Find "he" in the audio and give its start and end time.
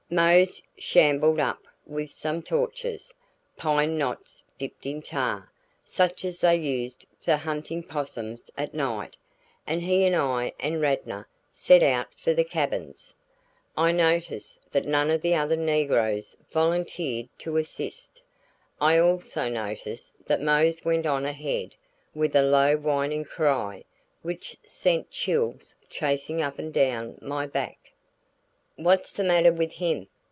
9.83-10.03